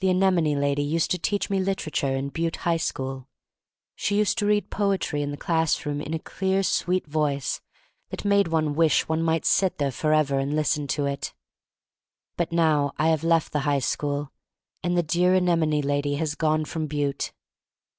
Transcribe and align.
The 0.00 0.10
anemone 0.10 0.54
lady 0.54 0.82
used 0.82 1.10
to 1.12 1.18
teach 1.18 1.48
me 1.48 1.58
literature 1.60 2.14
in 2.14 2.26
the 2.26 2.30
Butte 2.30 2.56
High 2.56 2.76
School. 2.76 3.26
She 3.94 4.18
used 4.18 4.36
to 4.36 4.44
read 4.46 4.68
poetry 4.68 5.22
in 5.22 5.30
the 5.30 5.38
class 5.38 5.86
room 5.86 5.98
in 6.02 6.12
a 6.12 6.18
clear, 6.18 6.62
sweet 6.62 7.06
voice 7.06 7.62
that 8.10 8.22
made 8.22 8.48
^ne 8.48 8.74
wish 8.74 9.08
one 9.08 9.22
might 9.22 9.46
sit 9.46 9.78
there 9.78 9.92
forever 9.92 10.38
and 10.38 10.54
listen 10.54 10.86
to 10.88 11.06
it. 11.06 11.32
But 12.36 12.52
now 12.52 12.92
I 12.98 13.08
have 13.08 13.24
left 13.24 13.52
the 13.54 13.60
high 13.60 13.78
school, 13.78 14.30
and 14.82 14.94
the 14.94 15.02
dear 15.02 15.32
anemone 15.32 15.80
lady 15.80 16.16
has 16.16 16.34
gone 16.34 16.66
from 16.66 16.86
Butte. 16.86 17.32